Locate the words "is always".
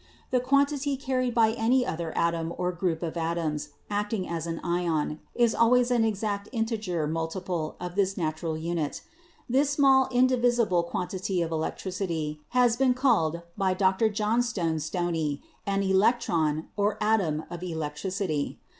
5.35-5.91